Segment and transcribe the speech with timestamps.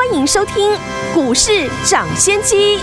[0.00, 0.54] 欢迎收听
[1.12, 2.78] 股市涨先机。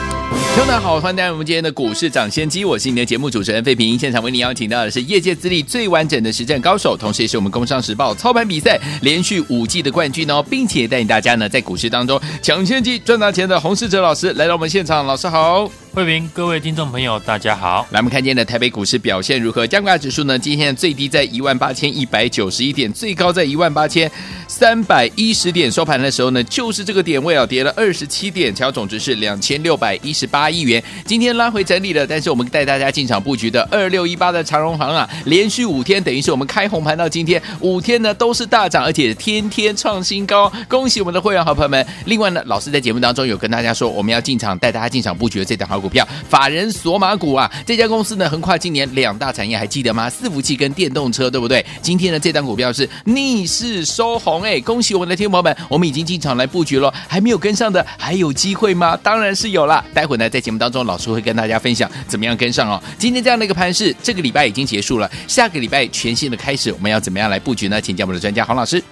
[0.56, 3.98] 听众好，欢迎来到我们今天的股市涨先机，我是你的节目主持人费平。
[3.98, 15.68] 现场为你邀请到的是业界资历最完整的实战高手，同时也是我们工商时报操盘比赛连续五季的冠军哦，并且带领大家呢在股市当中抢先机赚大钱的洪世哲老师来到我们现场，老师好。
[15.94, 17.88] 慧平，各位听众朋友，大家好。
[17.90, 19.66] 来，我们看今天的台北股市表现如何？
[19.66, 20.38] 加权指数呢？
[20.38, 24.12] 今天最低在一万八千一百九十一点，最高在一万八千
[24.48, 25.72] 三百一十点。
[25.72, 30.84] 收盘的时候呢，就是这个点位啊，跌了二十七点，成交总值是两千六百一十八亿元。
[31.06, 40.52] 今天拉回整理了，但是我们带大家进场布局的二六一八的长荣行啊，连续五天，等于是我们开红盘到今天五天呢都是大涨，而且天天创新高。
[40.68, 41.88] 恭喜我们的会员好朋友们！
[42.04, 50.10] 另外呢，老师在节目当中有跟大家说，我们要进场带大家进场布局的这档好股票，法人索马股啊，这家公司呢横跨今年两大产业，还记得吗？
[50.10, 51.66] 伺服器跟电动车，对不对？
[51.82, 58.98] 今天的这档股票是逆势收红，哎，恭喜我们的听众朋友们，我们已经进场来布局了，还没有跟上的还有机会吗？
[59.04, 59.84] 当然是有了。
[59.94, 62.82] 待会呢，在节目当中，老师会跟大家分享怎么样跟上哦。
[62.98, 67.82] 今天这样的一个盘势，这个礼拜已经结束了，下个礼拜全新的开始，我们要怎么样来布局呢？
[67.82, 68.84] 请教我们的专家黄老师。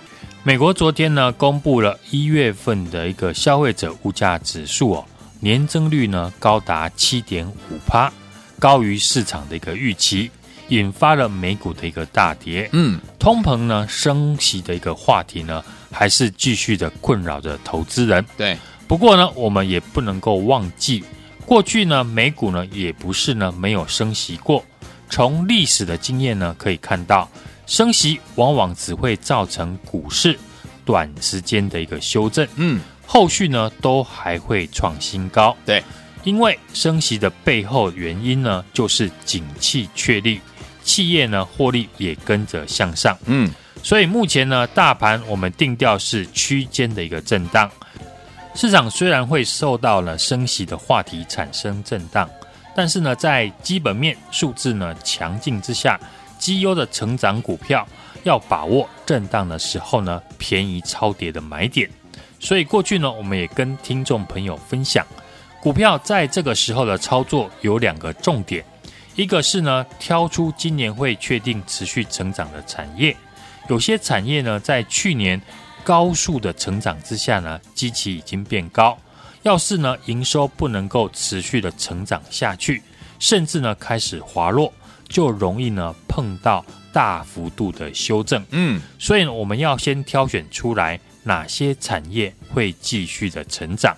[0.43, 5.05] 美国昨天呢公布了一月份的一个消费者物价指数哦。
[5.39, 8.11] 年增率呢高达七点五趴，
[8.59, 10.31] 高于市场的一个预期，
[10.69, 12.69] 引发了美股的一个大跌。
[12.73, 18.25] 嗯，通膨呢升息的一个话题呢，还是继续的困扰着投资人。
[18.38, 18.57] 对，
[18.88, 21.03] 不过呢，我们也不能够忘记，
[21.45, 24.63] 过去呢美股呢也不是呢没有升息过。
[25.09, 27.29] 从历史的经验呢可以看到，
[27.67, 30.38] 升息往往只会造成股市
[30.83, 32.47] 短时间的一个修正。
[32.55, 32.81] 嗯。
[33.07, 35.83] 后续呢都还会创新高，对，
[36.23, 40.41] 因为升息的背后原因呢，就是景气确立，
[40.85, 43.51] 企业呢获利也跟着向上，嗯，
[43.81, 47.69] 所以目前呢大盘我们定调是区间的一个震荡，
[48.53, 52.29] 市场虽然会受到了升息的话题产生震荡，
[52.75, 56.00] 但是呢在基本面数字呢强劲之下，
[56.38, 57.85] 绩优的成长股票
[58.24, 61.90] 要把握震荡的时候呢便宜超跌的买点。
[62.40, 65.03] 所以过去呢，我们也跟听众朋友分享，
[65.59, 68.63] 股票在这个时候的操作有两个重点，
[69.15, 73.15] 一个是呢，挑出今年会确定持续成长的产业，
[73.69, 75.41] 有些产业呢，在去年
[75.83, 78.97] 高速的成长之下呢，基期已经变高，
[79.43, 82.81] 要是呢，营收不能够持续的成长下去，
[83.17, 84.71] 甚至呢，开始滑落，
[85.07, 88.45] 就容易呢，碰到大幅度的修正。
[88.51, 90.99] 嗯，所以呢，我们要先挑选出来。
[91.27, 93.97] 哪些产业会继续的成长？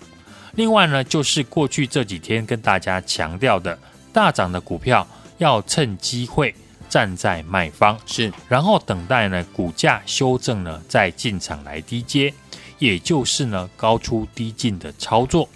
[0.56, 3.78] 另外呢，就是过去这几天跟大家强调的，
[4.14, 5.08] 大涨的股票
[5.38, 6.54] 要趁机会
[6.90, 12.34] 站在卖方，是，然后等待呢股价修正呢再进场来低接，
[12.80, 15.48] 也就是呢高出低进的操作。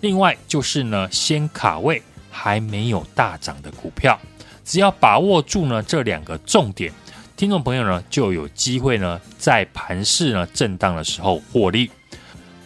[0.00, 4.18] 另外就是呢先卡位还没有大涨的股票，
[4.64, 6.92] 只要把握住呢这两个重点。
[7.36, 11.90] 听众朋友呢，就有机会呢，在盘市呢震荡的时候获利。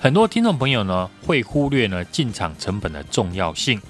[0.01, 3.81] 很多听众朋友呢，会忽略呢进场成本的重要性。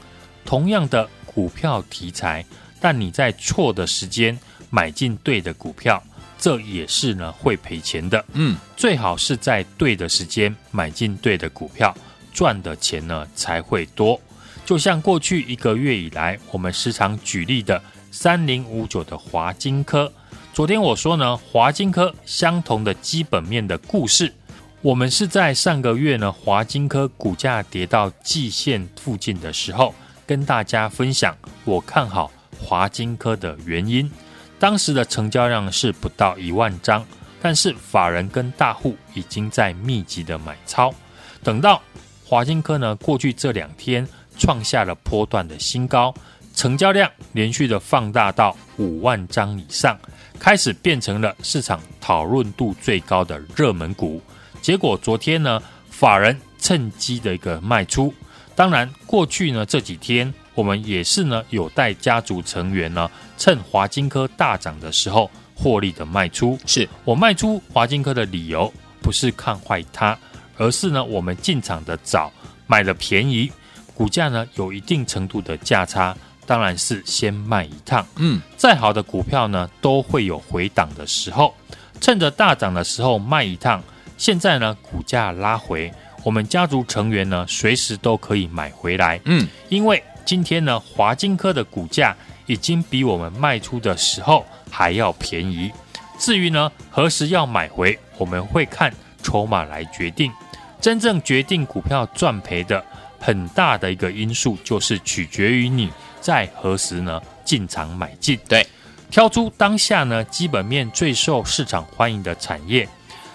[0.44, 2.44] 同样的股票题材，
[2.80, 4.38] 但你在错的时间
[4.70, 6.02] 买进对的股票，
[6.38, 8.24] 这也是呢会赔钱的。
[8.34, 11.94] 嗯，最好是在对的时间买进对的股票，
[12.32, 14.20] 赚的钱呢才会多。
[14.64, 20.10] 就像过去一个月以来，我们时常举例的三零五九的华金科。
[20.52, 24.32] 昨天我说呢，华金科相同的基本面的故事，
[24.80, 29.94] 我们是在上个月呢，华金科股价跌到季线附近的时候，
[30.26, 34.10] 跟大家分享我看好华金科的原因。
[34.58, 37.04] 当时的成交量是不到一万张，
[37.42, 40.94] 但是法人跟大户已经在密集的买超。
[41.42, 41.82] 等到
[42.24, 44.06] 华金科呢，过去这两天
[44.38, 46.14] 创下了波段的新高，
[46.54, 49.98] 成交量连续的放大到五万张以上。
[50.38, 54.20] 开始变成了市场讨论度最高的热门股，
[54.60, 58.12] 结果昨天呢，法人趁机的一个卖出。
[58.56, 66.58] 当然，过去呢这几天，我们也是呢有带家族成员呢，趁华金科大涨的时候获利的卖出。
[66.66, 68.72] 是我卖出华金科的理由，
[69.02, 70.16] 不是看坏它，
[70.56, 72.32] 而是呢我们进场的早，
[72.66, 73.50] 买的便宜，
[73.94, 76.16] 股价呢有一定程度的价差。
[76.46, 81.54] 当然是先卖一趟，嗯，再好的股票呢，都会有回档的时候。
[82.02, 83.82] 趁着大涨的时候卖一趟，
[84.18, 85.90] 现在呢股价拉回，
[86.24, 89.20] 我们家族成员呢随时都可以买回来。
[89.26, 92.16] 嗯，因为今天呢华金科的股价
[92.46, 95.70] 已经比我们卖出的时候还要便宜。
[96.18, 98.92] 至于呢何时要买回，我们会看
[99.22, 100.32] 筹码来决定。
[100.80, 102.82] 真正决定股票赚赔的
[103.18, 105.90] 很大的一个因素，就是取决于你
[106.20, 108.38] 在何时呢进场买进。
[108.48, 108.66] 对。
[109.10, 112.88] 挑出当下呢基本面最受市场欢迎的产业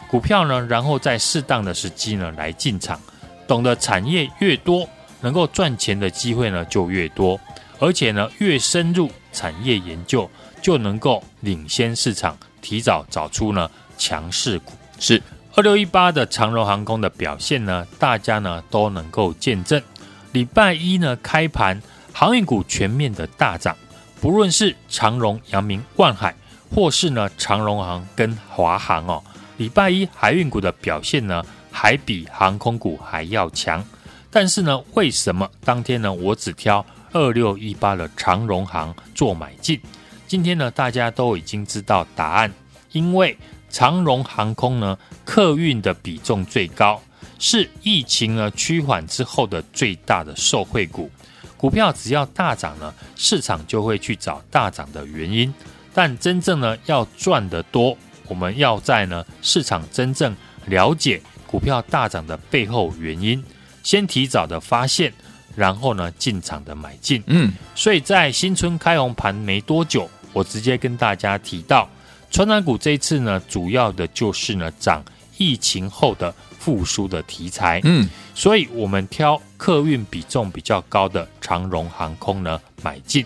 [0.10, 3.00] 股票呢，然后在适当的时机呢来进场。
[3.48, 4.88] 懂得产业越多，
[5.22, 7.40] 能够赚钱的机会呢就越多，
[7.80, 10.30] 而且呢越深入产业研究，
[10.62, 14.74] 就能够领先市场，提早找出呢强势股。
[15.00, 15.22] 是
[15.56, 19.82] 二六一八的长荣航空的表现呢，大家呢都能够见证。
[20.32, 21.82] 礼拜一呢开盘，
[22.14, 23.76] 航运股全面的大涨。
[24.22, 26.36] 不论是长荣、阳明、万海，
[26.76, 29.24] 或是呢长荣航跟华航哦，
[29.60, 33.84] 礼拜一海运股的表现呢，还比航空股还要强。
[34.32, 39.78] 但是呢，为什么当天呢，我只挑二六一八的长荣航做买进？
[40.28, 42.50] 今天呢，大家都已经知道答案，
[42.94, 43.38] 因为
[43.70, 47.02] 长荣航空呢，客运的比重最高，
[47.38, 51.12] 是疫情呢趋缓之后的最大的受惠股。
[51.58, 55.54] 股票只要大涨呢，市场就会去找大涨的原因。
[55.94, 57.98] 但真正呢要赚得多，
[58.30, 60.34] 我们要在呢市场真正
[60.68, 63.44] 了解股票大涨的背后原因，
[63.84, 65.12] 先提早的发现，
[65.56, 67.22] 然后呢进场的买进。
[67.28, 71.90] 嗯，所以在新春开红盘没多久，我直接跟大家提到，
[72.31, 75.04] 传产股这一次呢，主要的就是呢涨
[75.38, 77.82] 疫情后的复苏的题材。
[77.84, 78.08] 嗯。
[78.36, 83.25] 所以，我们挑客运比重比较高的长荣航空呢买进。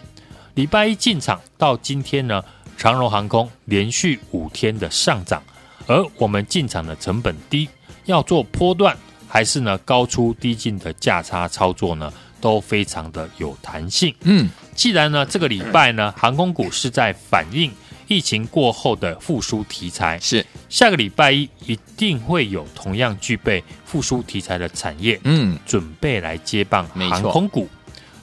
[0.55, 2.43] 礼拜一进场到今天呢，
[2.83, 5.41] 长荣航空连续五天的上涨，
[5.87, 7.69] 而我们进场的成本低，
[8.03, 8.93] 要做波段
[9.25, 14.13] 还是呢高出低进的价差操作呢，都非常的有弹性。
[14.23, 17.71] 嗯，既然呢这个礼拜呢航空股是在反映。
[18.09, 27.67] 疫情过后的复苏题材是下个礼拜一一定会有同样具备复苏题材的产业，嗯，准备来接棒航空股。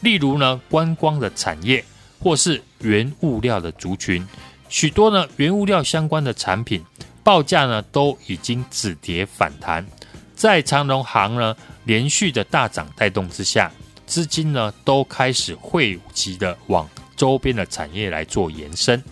[0.01, 1.83] 例如呢，观光的产业
[2.23, 4.27] 或是原物料的族群，
[4.69, 6.85] 许多呢原物料相关的产品
[7.23, 9.87] 报价呢都已经止跌反弹。
[10.35, 13.71] 在长荣航呢连续的大涨带动之下，
[14.07, 19.03] 资金呢都开始汇集的往周边的产业来做延伸。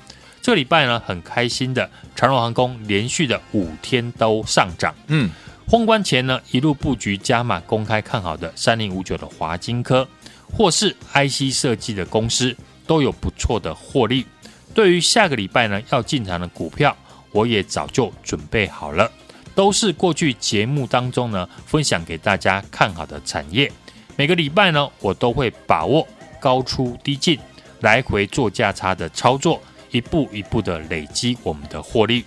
[0.40, 4.94] 这礼拜呢，很开心的，长荣航空连续的五天都上涨。
[5.08, 5.28] 嗯，
[5.66, 10.08] 封关前呢，一路布局加码，公开看好的三零五九的华金科，
[10.50, 12.56] 或是 IC 设计的公司，
[12.88, 14.26] 都有不错的获利。
[14.74, 16.96] 对于下个礼拜呢，要进场的股票，
[17.30, 19.08] 我也早就准备好了，
[19.54, 23.70] 都是过去节目当中呢分享给大家看好的产业。
[24.16, 26.04] 每个礼拜呢，我都会把握
[26.40, 27.38] 高出低进，
[27.80, 29.60] 来回做价差的操作。
[29.90, 32.22] 一步一步的累积我们的获利。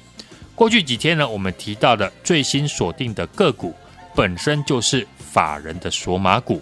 [0.55, 3.71] 过去几天呢，我们提到的最新锁定的个股，
[4.15, 6.59] 本身就是法人的索码股。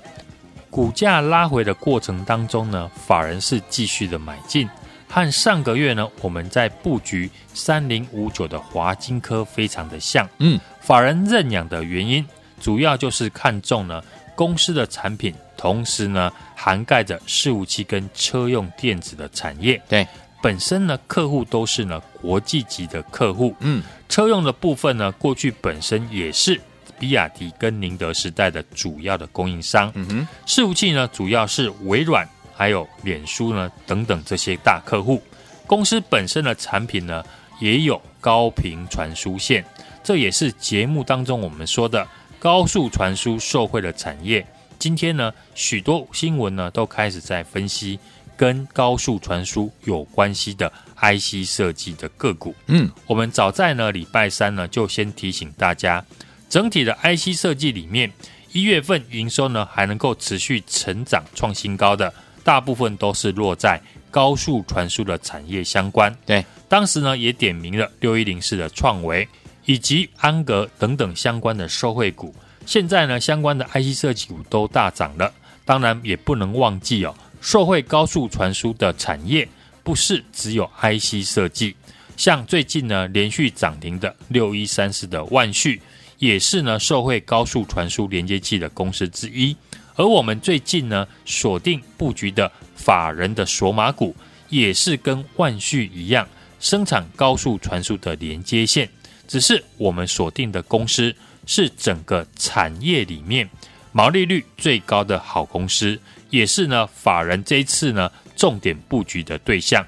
[0.69, 4.69] 股价拉回的过程当中呢，法人是继续的买进。
[5.07, 10.27] 和上个月呢，我们在布局三零五九的华金科非常的像。
[10.37, 12.23] 嗯，法人认养的原因，
[12.61, 14.03] 主要就是看中呢
[14.35, 19.81] 公司的产品，同时呢涵盖着伺服器跟车用电子的产业。
[19.89, 20.07] 对。
[20.41, 26.57] 本身呢，客户都是呢国际级的客户，嗯，车用的部分呢，过去本身也是
[26.99, 35.21] 比亚迪跟宁德时代的主要的供应商，嗯哼，伺服器呢，主要是微软还有脸书呢等等这些大客户。
[35.65, 37.23] 公司本身的产品呢，
[37.59, 39.63] 也有高频传输线，
[40.03, 42.05] 这也是节目当中我们说的
[42.37, 44.45] 高速传输受惠的产业。
[44.77, 47.97] 今天呢，许多新闻呢都开始在分析。
[48.39, 56.01] 跟高速传输有关系的 IC 设计的个股，嗯，我们早在呢礼拜三呢就先提醒大家，
[56.49, 58.11] 整体的 IC 设计里面，
[58.51, 62.11] 一月份营收呢还能够持续成长创新高的，
[62.43, 63.79] 大部分都是落在
[64.09, 66.13] 高速传输的产业相关。
[66.25, 69.27] 对，当时呢也点名了六一零四的创维
[69.65, 72.33] 以及安格等等相关的受惠股，
[72.65, 75.31] 现在呢相关的 IC 设计股都大涨了，
[75.63, 77.15] 当然也不能忘记哦。
[77.39, 79.47] 受惠高速传输的产业
[79.83, 81.75] 不是只有 IC 设计，
[82.17, 85.79] 像最近呢连续涨停的六一三四的万旭，
[86.19, 89.55] 也是呢受惠高速传输连接器的公司之一。
[89.95, 94.15] 而我们最近呢锁定布局的法人的索马股，
[94.47, 96.25] 也是跟万旭一样，
[96.59, 98.87] 生产高速传输的连接线，
[99.27, 101.13] 只是我们锁定的公司
[101.45, 103.49] 是整个产业里面
[103.91, 105.99] 毛利率最高的好公司，
[106.29, 109.85] 也是呢法人这一次呢重点布局的对象。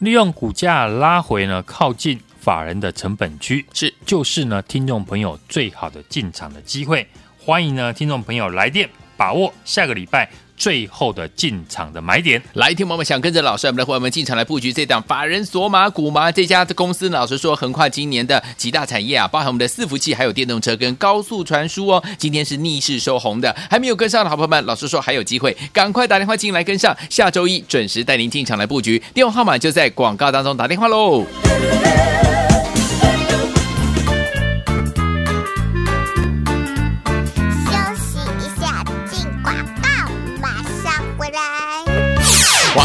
[0.00, 7.06] 利用股价拉回呢，靠近法人的成本区，是就是呢听众朋友最好的进场的机会。
[7.38, 8.88] 欢迎呢听众朋友来电，
[9.18, 10.26] 把握下个礼拜。
[10.56, 16.32] 最后的进场的买点，来，听友们想跟着老师，我们的伙伴们进场来布局这档法人索马股吗？
[16.32, 22.02] 这家的公司呢，老实说，横跨今年的几大产业啊，包含我们的伺服器，还有电动车跟高速传输哦。
[22.16, 31.24] 今天是逆势收红的，还没有跟上的好朋友们，老实说还有机会，赶快打电话进来跟上，下周一准时带您进场来布局，电话号码就在广告当中打电话喽。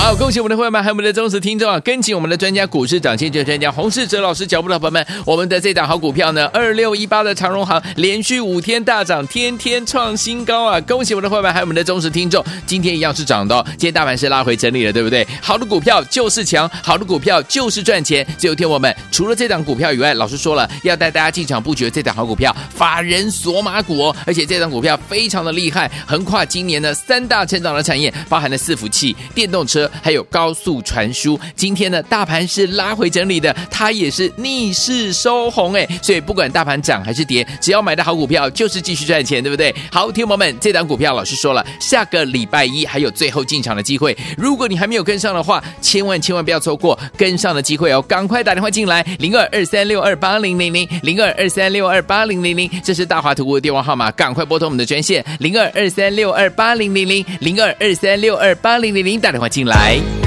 [0.03, 0.13] 好！
[0.13, 1.79] 恭喜我们的会员们，还有我们的忠实听众啊！
[1.79, 10.81] 跟紧我们的专家，股市涨先机专家洪世哲老师脚步的朋友们，我们的这档好股票呢，二六一八的长荣行连续五天大涨，天天创新高啊！
[10.81, 13.65] 恭喜我们的会员们，还有我们的忠实听众，今天一样是涨的哦。
[13.71, 15.25] 今天大盘是拉回整理了，对不对？
[15.41, 18.27] 好的股票就是强，好的股票就是赚钱。
[18.37, 29.89] 只有天我们除了这档股票以外，老师说了要带大家进场布局这档好股票，法人索马股哦，而且这档股票非常的厉害，横跨今年的三大成长的产业，包含了伺服器、电动车。
[30.01, 39.73] 还有高速传输，今天呢，大盘是拉回整理的，它也是逆势收红哎，所以不管大盘涨还是跌，只要买的好股票就是继续赚钱，对不对？
[39.91, 59.82] 好，听友们，这档股票老师说了，下个礼拜一还有最后进场的机会，如果你还没有跟上的话，千万千万不要错过跟上的机会哦，赶快打电话进来，零二二三六二八零零零零二二三六二八零零零，这是大华图的电话号码，赶快拨通我们的专线零二二三六二八零零零零二二三六二八零零零，打电话进来。
[59.83, 60.22] 来。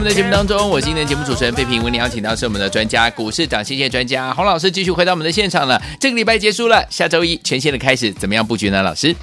[0.00, 5.78] 们的节目当中，我今天的节目主持人费平为您邀请到是我们的专家，股市涨谢谢专家洪老师，继续回到我们的现场了。
[6.00, 8.82] 这个礼拜结束了，下周一全新的开始，怎么样布局呢？
[8.82, 9.14] 老师，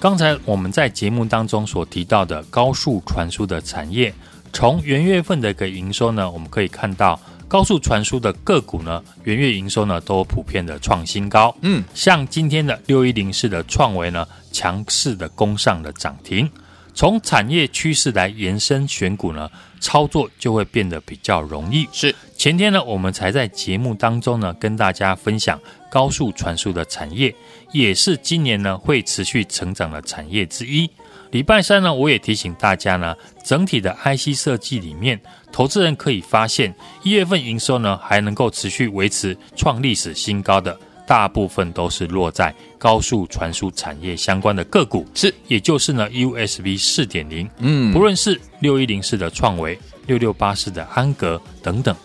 [0.00, 4.12] 刚才我们在节目当中所提到的高速传输的产业，
[4.52, 11.54] 从元月份的一个营收呢，我们可以看到高速传输的个股呢，元月营收呢都普遍的创新高。
[11.60, 16.50] 嗯，像今天的六一零四的创维呢，强势的攻上了涨停。
[16.92, 19.48] 从产业趋势来延伸选股呢，
[19.80, 21.88] 操作就会变得比较容易。
[21.92, 27.34] 是前天呢，我们才在节目当中呢跟大家分享高速传输的产业，
[27.72, 30.88] 也是今年呢会持续成长的产业之一。
[31.30, 35.20] 礼拜三呢，我也提醒大家呢，整体的 IC 设计里面，
[35.52, 40.78] 投资人可以发现一月份营收呢还能够持续维持创历史新高的。
[41.08, 51.96] 大部分都是落在高速传输产业相关的个股，是，也就是呢 USB 四点零，嗯，不论是六一零四的创维、六六八四的安格等等，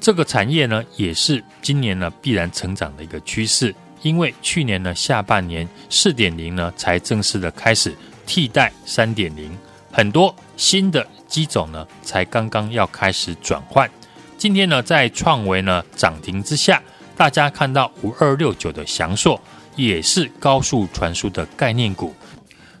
[0.00, 7.94] 这个产业呢也是今年呢必然成长的一个趋势，因为去年呢下半年四点零呢才正式的开始
[8.24, 9.54] 替代三点零，
[9.92, 13.86] 很多新的机种呢才刚刚要开始转换，
[14.38, 16.82] 今天呢在创维呢涨停之下。
[17.16, 19.40] 大家看到五二六九的祥硕
[19.74, 22.14] 也是高速传输的概念股，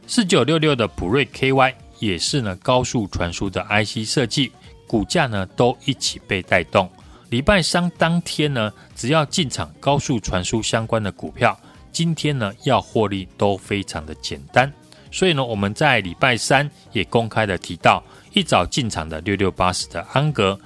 [0.06, 4.52] 四九六六的普瑞 KY 也是呢高速传输的 IC 设计，
[4.86, 6.88] 股价呢都一起被带动。
[7.30, 11.58] 礼拜三当天呢，只要进场高速传输相关的股票，
[11.90, 14.70] 今天呢要获利都非常的简单。
[15.10, 18.02] 所以呢，我们在礼拜三也公开的提到，
[18.34, 20.58] 一早进场的六六八四的安格。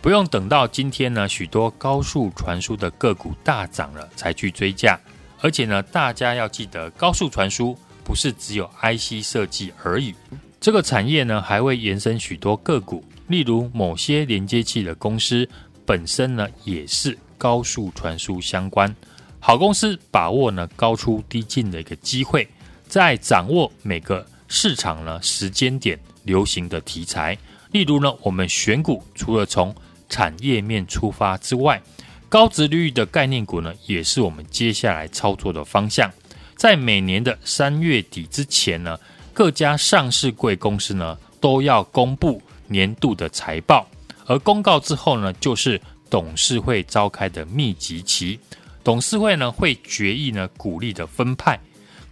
[0.00, 4.98] 不用等到今天呢，许多高速传输的个股大涨了才去追价，
[5.40, 10.14] 而且呢，大家要记得，高速传输不是只有 IC 设计而已，
[10.60, 15.46] 这个产业呢还会延伸许多个股，例如某些连接器的公司
[15.84, 18.94] 本身呢也是高速传输相关，
[19.40, 22.48] 好公司把握呢高出低进的一个机会，
[22.86, 27.36] 在掌握每个市场呢时间点流行的题材，
[27.72, 29.74] 例如呢我们选股除了从
[30.08, 31.80] 产业面出发之外，
[32.28, 36.10] 高值率的概念股呢，也是我们接下来操作的方向。
[36.56, 38.98] 在每年的三月底之前呢，
[39.32, 43.88] 各家上市贵公司呢都要公布年度的财报，
[44.26, 48.38] 而公告之后呢，就是董事会召开的密集期。
[48.82, 51.58] 董事会呢会决议呢股利的分派，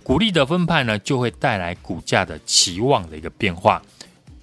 [0.02, 3.82] 股利的分派呢就会带来股价的期望的一个变化。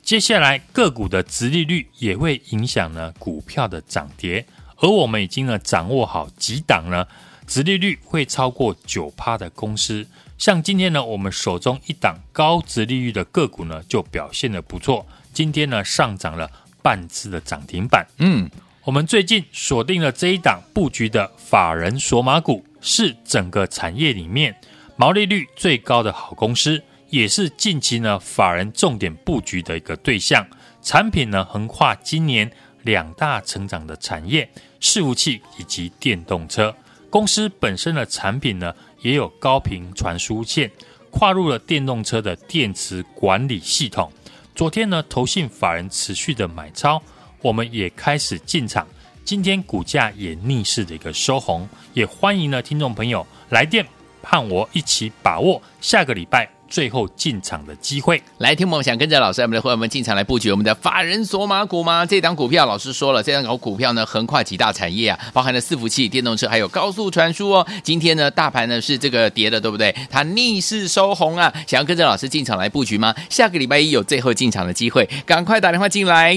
[0.03, 4.45] 接下来个股的殖利率也会影响呢股票的涨跌，
[4.75, 7.07] 而我们已经呢掌握好几档呢
[7.47, 10.05] 殖利率会超过九趴的公司，
[10.37, 18.05] 像今天呢我们手中一档高殖利率的个股呢就表现的不错，今天呢上涨了半次的涨停板。
[18.17, 18.49] 嗯，
[18.83, 24.53] 我们最近锁定了这一档布局的法人索马股，是整个产业里面
[24.97, 26.83] 毛利率最高的好公司。
[27.13, 30.43] 也是近期呢法人重点布局的一个对象，
[30.81, 32.51] 产品呢横跨今年
[32.81, 34.49] 两大成长的产业，
[34.81, 36.75] 伺服器以及电动车。
[37.11, 40.71] 公司本身的产品呢也有高频传输线，
[41.11, 44.11] 跨入了电动车的电池管理系统。
[44.55, 46.99] 昨天呢投信法人持续的买超，
[47.43, 48.87] 我们也开始进场，
[49.23, 53.85] 今天股价也逆势的一个收红，也欢迎呢听众朋友来电，
[54.23, 56.49] 和我一起把握下个礼拜。
[56.73, 62.03] 最后进场的机会，来听我们想跟着老师，我们的伙伴们进场来布局我们的法人索马股吗？
[62.03, 67.67] 这档股票老师说了，这档股票呢横跨几大产业啊，包含了伺服器、电动车，还有高速传输哦。
[67.83, 69.95] 今天呢大盘呢是这个跌的，对不对？
[70.09, 71.53] 它逆势收红啊！
[71.67, 73.13] 想要跟着老师进场来布局吗？
[73.29, 76.35] 下个礼拜一有最后进场的机会，赶快打电话进来。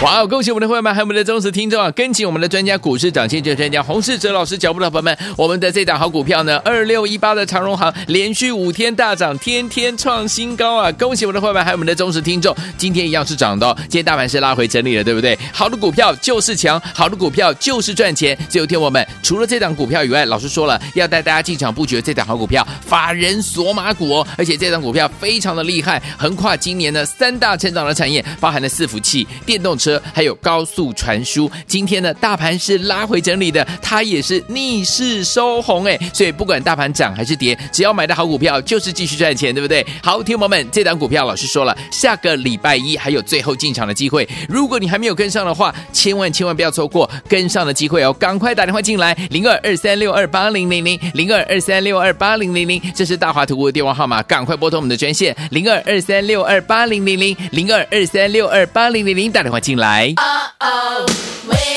[0.00, 0.28] 哇哦！
[0.28, 1.90] 恭喜我们的会员们，还有我们的忠实听众啊！
[1.90, 10.92] 跟紧我们的专家，股市涨先机专家洪世哲老师脚步的朋友们，我们的这档好股票呢，二六一八的长荣行连续五天大涨，天天创新高啊！
[10.92, 13.74] 恭喜我们的会员们，还有我们的忠实听众，今天一样是涨的哦。
[13.80, 15.36] 今天大盘是拉回整理了，对不对？
[15.52, 18.38] 好的股票就是强，好的股票就是赚钱。
[18.48, 29.87] 最后天我们除了这档股票以外，老师说了要带大家进场布局这档好股票，法人索马股哦，而且这档股票非常的厉害，横跨今年的三大成长的产业，包含了伺服器、电动车。
[30.12, 39.86] 还有高速传输，今天呢大盘是拉回整理的，它也是逆势收红哎，所以不管大盘涨还是跌，只要买的好股票就是继续赚钱，对不对？
[40.02, 59.77] 好，听友们，这档股票老师说了，下个礼拜一还有最后进场的机会，如果你还没有跟上的话，千万千万不要错过跟上的机会哦，赶快打电话进来，零二二三六二八零零零零二二三六二八零零零，这是大华图的电话号码，赶快拨通我们的专线零二二三六二八零零零零二二三六二八零零零，打电话进。
[59.78, 60.14] 来。
[60.18, 61.68] 欢迎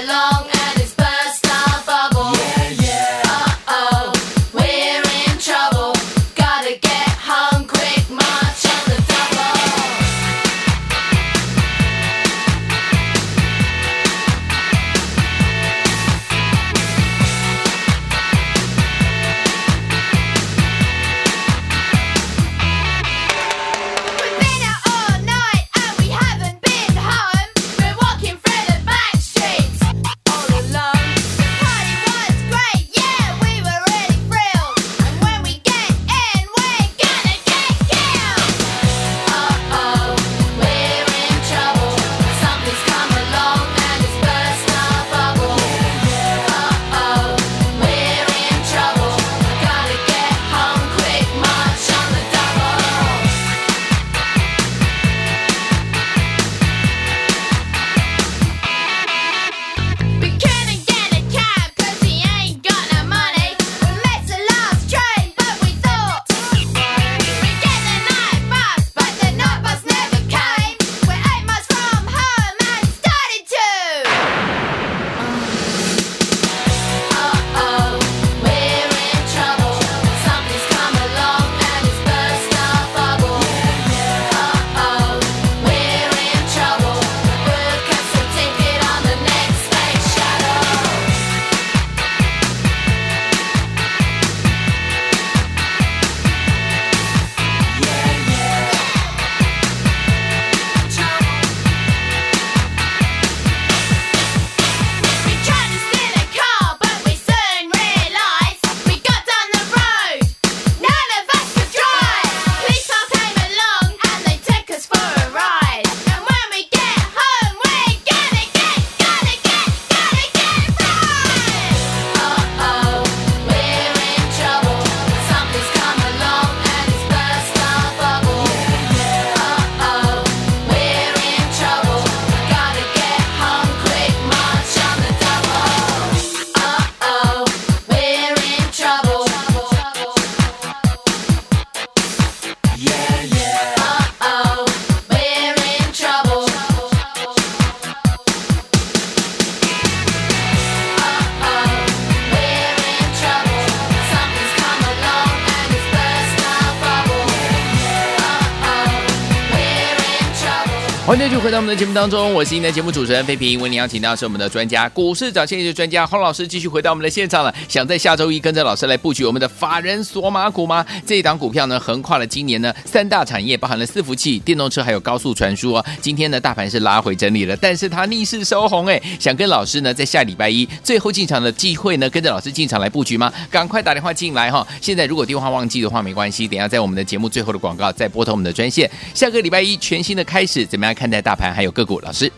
[161.64, 163.58] 们的节目当中，我是您的节目主持人费平。
[163.58, 167.54] 为您邀请到是我们的专家，股市涨先机的专家洪老师，继续回到我们的现场了。
[167.66, 170.84] 想在下周一跟着老师来布局我们的法人索马股吗？
[171.06, 175.82] 这一档股票呢，横跨了今年呢三大产业，包含了伺服器、电动车还有高速传输哦。
[176.02, 179.00] 今天呢，大盘是拉回整理了，但是它逆势收红哎。
[179.18, 183.32] 想跟老师呢，在下礼拜一最后进场的机会呢，跟着老师进场来布局吗？
[183.50, 184.66] 赶快打电话进来哈！
[184.82, 188.90] 现在如果电话忘记的话没关系，等下在我们的节目最后的广告再拨通我们的专线。
[189.14, 192.00] 下个礼拜一全新的开始，怎么样看待大盘还有个股？
[192.00, 192.30] 老师，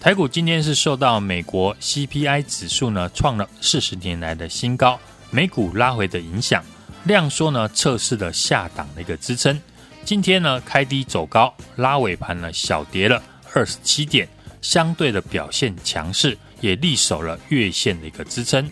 [0.00, 4.98] 台股今天是受到美国 CPI 指数呢创了四十年来的新高，
[5.30, 6.64] 美股拉回的影响，
[7.04, 9.58] 量缩呢测试了下档的一个支撑。
[10.04, 13.22] 今天呢开低走高，拉尾盘呢小跌了
[13.54, 14.28] 二十七点，
[14.60, 18.68] 相对的表现强势，也力守了月线的一个支撑。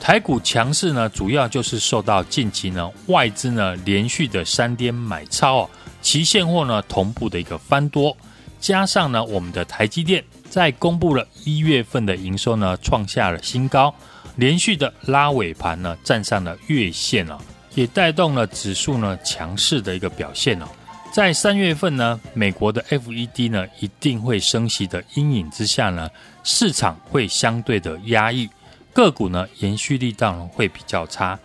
[0.00, 5.70] 台股强势呢，主要就是受到近期呢外资呢连续的三天买超哦，
[6.00, 8.16] 期现货呢同步的一个翻多。
[8.62, 13.92] 加上呢，我们的台积电在公布了一月份的营收呢，创下了新高，
[14.36, 17.36] 连续的拉尾盘呢，站上了月线哦，
[17.74, 20.68] 也带动了指数呢强势的一个表现哦。
[21.10, 26.08] 在三月份呢，美国的 FED 呢一定会升息的阴影之下呢，
[26.44, 28.48] 市场会相对的压抑，
[28.92, 31.36] 个股呢延续力道呢会比较差，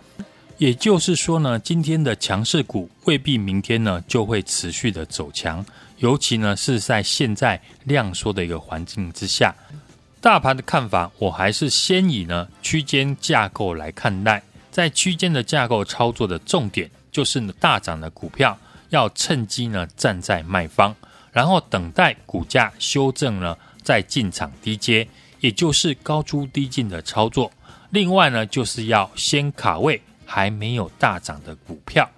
[0.56, 5.66] 也就是说呢，今天的强势股未必明天呢就会持续的走强。
[5.98, 9.54] 尤其呢是在现在量缩的一个环境之下，
[10.20, 14.42] 大盘的看法，我还是先以呢区间架构来看待。
[14.70, 18.56] 在区间的架构操作的重点，就是呢大涨的股票
[18.90, 20.94] 要趁机呢站在卖方，
[21.32, 25.08] 然后等待股价修正呢再进场低接，
[25.40, 27.50] 也就是高出低进的操作。
[27.90, 32.08] 另外呢，就是要先卡位还没有大涨的股票。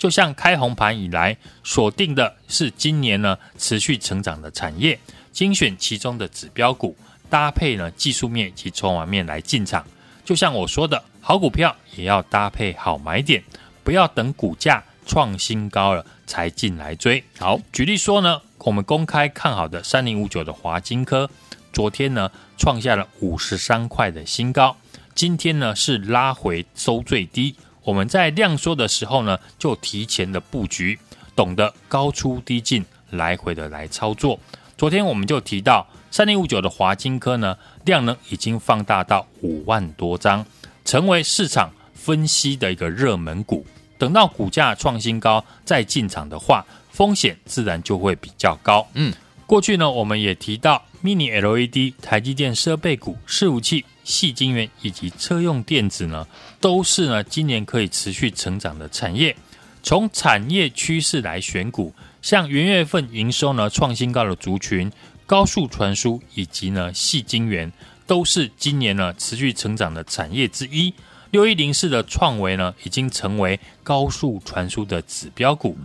[0.00, 4.98] 就像开红盘以来锁定的是今年呢持续成长的产业，
[5.30, 6.96] 精选其中的指标股，
[7.28, 9.84] 搭配呢技术面及筹码面来进场。
[10.24, 13.44] 就像我说的，好股票也要搭配好买点，
[13.84, 17.22] 不要等股价创新高了才进来追。
[17.38, 21.28] 好，举例说呢，我们公开看好的三零五九的华金科，
[21.74, 24.74] 昨天呢创下了五十三块的新高，
[25.14, 27.54] 今天呢是拉回收最低。
[27.90, 30.96] 我们在量缩的时候呢，就提前的布局，
[31.34, 34.38] 懂得高出低进，来回的来操作。
[34.78, 40.46] 昨天我们就提到三零五九的华金科呢，量能已经放大到五万多张，
[40.84, 43.66] 成为市场分析的一个热门股。
[43.98, 48.86] 等到股价创新高再进场的话，风险自然就会比较高。
[48.94, 49.12] 嗯，
[49.46, 53.84] 过去呢，我们也提到 Mini LED、台积电设备股、伺服器。
[54.02, 56.26] 细晶圆以及车用电子呢，
[56.58, 59.36] 都是呢今年可以持续成长的产业。
[59.84, 64.90] 从产业趋势来选股，像元月份营收呢创新高的族群，
[65.26, 67.70] 高速传输以及呢细晶圆，
[68.04, 70.92] 都是今年呢持续成长的产业之一。
[71.30, 75.78] 六一零四的创维呢，已经成为高速传输的指标股，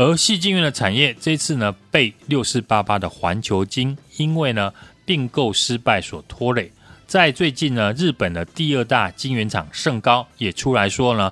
[0.00, 4.72] 而矽晶圆的产业这次呢被六四八八的环球金因为呢
[5.04, 6.72] 并购失败所拖累。
[7.06, 11.30] 在最近呢，日本的第二大晶圆厂盛高也出来说呢，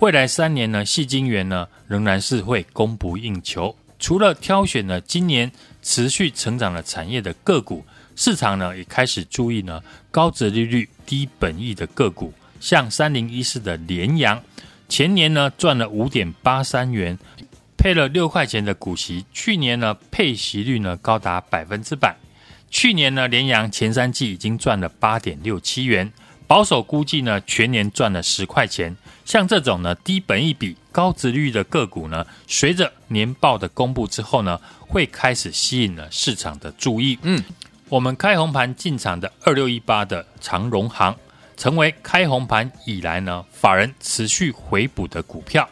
[0.00, 3.74] 未来三年呢，矽晶圆呢仍然是会供不应求。
[3.98, 7.82] 除了挑选了今年持续成长的产业的个股，
[8.16, 14.42] 市场呢也开始注意呢高折利率、低本益的个股，像三零一四的联阳，
[14.90, 17.18] 前年呢赚了五点八三元，
[17.80, 22.14] 配了六块钱的股息，去年呢配息率呢高达百分之百。
[22.68, 26.12] 去年呢，联阳前三季已经赚了八点六七元，
[26.46, 28.94] 保守估计呢，全年赚了十块钱。
[29.24, 37.18] 像这种呢，低本一笔、高值率的个股呢，随着年报的公布之后呢，会开始吸引了市场的注意。
[37.22, 37.42] 嗯，
[37.88, 41.16] 我们开红盘进场的二六一八的长荣行，
[41.56, 45.66] 成为开红盘以来呢，法人持续回补的股票，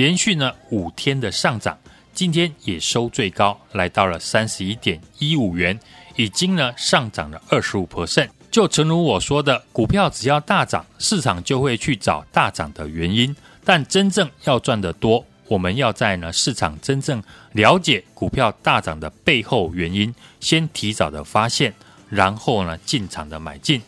[0.00, 1.78] 连续呢五天的上涨，
[2.14, 5.78] 今天也收最高，来到了三十一点一五元。
[6.16, 13.36] 已经呢上涨了二十五 percent，就诚如我说的，股票只要大涨，市场就会去找大涨的原因。
[13.62, 21.74] 但真正要赚得多，我们要在呢市场真正了解股票大涨的背后原因，先提早的发现，
[22.08, 23.82] 然后呢进场的买进。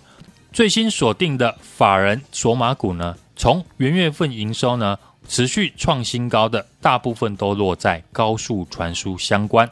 [0.53, 4.99] 最新锁定的法人索马股呢，从元月份营收呢
[5.29, 9.69] 持续创新高的，大部分都落在高速传输相关。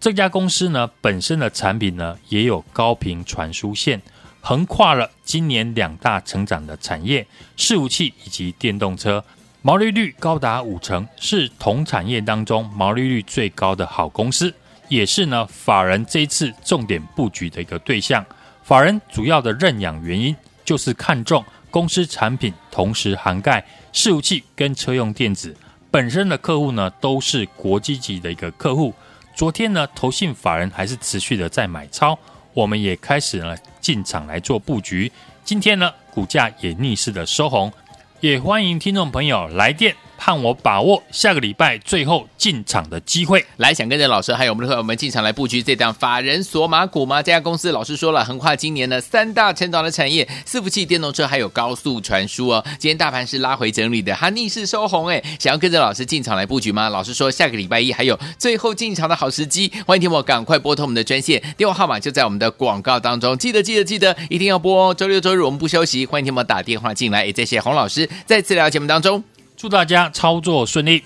[0.00, 4.00] 这家公司呢，本身的产品呢，也有高频传输线，
[4.40, 9.24] 横跨了今年两大成长的产业，伺服器以及电动车，
[9.60, 14.54] 毛利率高达五成，是同产业当中毛利率最高的好公司。
[14.88, 18.24] 也是呢法人这一次重点布局的一个对象。
[18.62, 23.62] 法人主要的认养原因就是看中公司产品，同时涵盖
[23.98, 25.56] 伺服器跟车用电子，
[25.90, 28.94] 本身的客户呢都是国际级的一个客户。
[29.34, 32.16] 昨天呢，投信法人还是持续的在买超，
[32.54, 35.10] 我们也开始呢进场来做布局。
[35.44, 37.72] 今天呢，股价也逆势的收红，
[38.20, 39.96] 也欢迎听众朋友来电。
[40.18, 47.22] 盼我把握下个礼拜最后进场的机会，来想跟着老师还有我们的朋友们进场来布局这档法人索马股吗？
[47.22, 52.62] 这家公司老师说了，横跨今年的三大成长的产业，伺服器、电动车还有高速传输哦。
[52.78, 56.88] 今天大盘是拉回整理的，它逆势收红哎，想要跟着老师进场来布局吗？
[56.88, 64.92] 老师说下个礼拜一还有最后进场的好时机，欢迎听我赶快拨通我们的专线，电话号码就在我们的广告当中，记得记得记得一定要拨哦。
[64.92, 69.37] 周六周日我们不休息，欢迎听我打电话进来，也谢谢洪老师在次聊节目当中。
[69.58, 71.02] 祝大家操作顺利。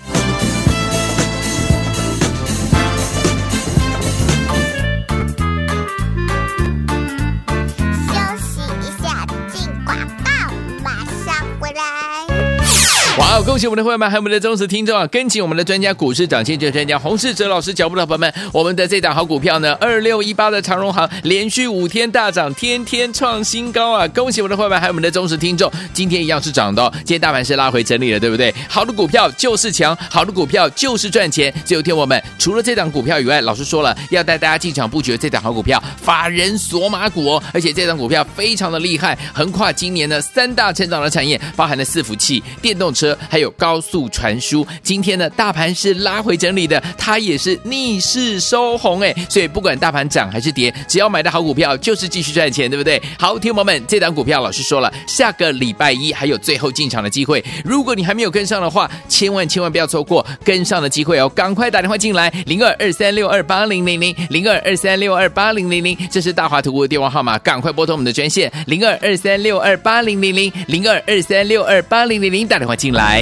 [13.45, 15.07] 恭喜我们的会员们，还有我们的忠实听众啊！
[15.09, 24.09] 跟紧我们的专家，股市涨先机专家洪世哲老师脚步的朋友们，我们的这档好股票呢，二六一八的长荣行连续五天大涨，天天创新高啊！
[24.09, 26.91] 恭喜我们的会员们，还有我们的忠实听众，今天一样是涨的哦。
[26.99, 28.55] 今天大盘是拉回整理了，对不对？
[28.69, 31.53] 好的股票就是强，好的股票就是赚钱。
[31.65, 43.19] 只有听我们，除了这档股票以外，老师说了要带大家进场布局这档好股票，法人索马股哦，而且这档股票非常的厉害，横跨今年的三大成长的产业，包含了伺服器、电动车。
[43.33, 53.01] 还有高速传输，今天呢大盘是拉回整理的，它也是逆势收红哎，所以不管大盘涨还是跌，只要买的好股票就是继续赚钱，对不对？
[53.19, 72.93] 好，听友们，这档股票老师说了，下个礼拜一还有最后进场的机会，如果你还没有跟上的话，千万千万不要错过跟上的机会哦，赶快打电话进来，零二二三六二八零零零零二二三六二八零零零，这是大华图的电话号码，赶快拨通我们的专线零二二三六二八零零零零二二三六二八零零零，打电话进。
[72.93, 73.22] 来，